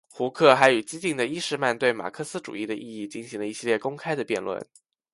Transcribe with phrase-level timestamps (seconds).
[0.09, 4.59] 胡克还与激进的伊士曼对马克思主义的意义进行了一系列公开的辩论。